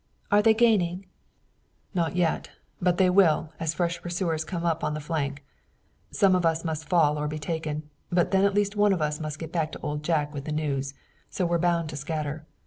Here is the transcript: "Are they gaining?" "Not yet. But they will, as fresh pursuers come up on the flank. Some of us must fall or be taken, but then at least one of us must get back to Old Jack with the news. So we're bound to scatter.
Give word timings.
"Are 0.31 0.41
they 0.41 0.55
gaining?" 0.55 1.05
"Not 1.93 2.15
yet. 2.15 2.49
But 2.81 2.97
they 2.97 3.07
will, 3.11 3.53
as 3.59 3.75
fresh 3.75 4.01
pursuers 4.01 4.43
come 4.43 4.65
up 4.65 4.83
on 4.83 4.95
the 4.95 4.99
flank. 4.99 5.43
Some 6.09 6.35
of 6.35 6.43
us 6.43 6.65
must 6.65 6.89
fall 6.89 7.19
or 7.19 7.27
be 7.27 7.37
taken, 7.37 7.83
but 8.11 8.31
then 8.31 8.43
at 8.43 8.55
least 8.55 8.75
one 8.75 8.93
of 8.93 9.01
us 9.03 9.19
must 9.19 9.37
get 9.37 9.51
back 9.51 9.71
to 9.73 9.79
Old 9.81 10.01
Jack 10.03 10.33
with 10.33 10.45
the 10.45 10.51
news. 10.51 10.95
So 11.29 11.45
we're 11.45 11.59
bound 11.59 11.87
to 11.89 11.95
scatter. 11.97 12.47